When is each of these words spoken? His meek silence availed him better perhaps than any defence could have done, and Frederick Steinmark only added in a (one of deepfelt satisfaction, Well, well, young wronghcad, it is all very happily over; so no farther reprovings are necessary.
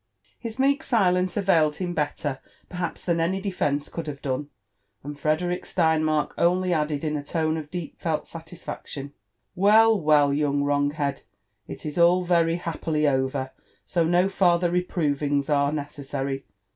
His 0.39 0.57
meek 0.57 0.81
silence 0.81 1.37
availed 1.37 1.75
him 1.75 1.93
better 1.93 2.39
perhaps 2.69 3.05
than 3.05 3.19
any 3.19 3.39
defence 3.39 3.87
could 3.87 4.07
have 4.07 4.19
done, 4.23 4.49
and 5.03 5.15
Frederick 5.19 5.63
Steinmark 5.63 6.31
only 6.39 6.73
added 6.73 7.03
in 7.03 7.15
a 7.15 7.23
(one 7.45 7.55
of 7.55 7.69
deepfelt 7.69 8.25
satisfaction, 8.25 9.13
Well, 9.53 10.01
well, 10.01 10.33
young 10.33 10.63
wronghcad, 10.63 11.21
it 11.67 11.85
is 11.85 11.99
all 11.99 12.23
very 12.23 12.55
happily 12.55 13.07
over; 13.07 13.51
so 13.85 14.03
no 14.03 14.27
farther 14.27 14.71
reprovings 14.71 15.51
are 15.51 15.71
necessary. 15.71 16.45